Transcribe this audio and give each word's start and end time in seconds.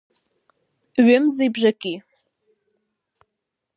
Ҩымзи 1.05 1.47
бжаки! 1.53 1.95